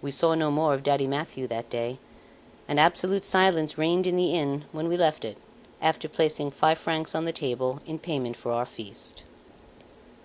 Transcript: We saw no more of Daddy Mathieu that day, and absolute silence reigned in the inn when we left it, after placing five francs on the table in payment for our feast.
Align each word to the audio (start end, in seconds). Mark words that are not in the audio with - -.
We 0.00 0.12
saw 0.12 0.36
no 0.36 0.52
more 0.52 0.74
of 0.74 0.84
Daddy 0.84 1.08
Mathieu 1.08 1.48
that 1.48 1.68
day, 1.68 1.98
and 2.68 2.78
absolute 2.78 3.24
silence 3.24 3.76
reigned 3.76 4.06
in 4.06 4.14
the 4.16 4.32
inn 4.32 4.64
when 4.70 4.86
we 4.86 4.96
left 4.96 5.24
it, 5.24 5.38
after 5.82 6.08
placing 6.08 6.52
five 6.52 6.78
francs 6.78 7.16
on 7.16 7.24
the 7.24 7.32
table 7.32 7.80
in 7.84 7.98
payment 7.98 8.36
for 8.36 8.52
our 8.52 8.64
feast. 8.64 9.24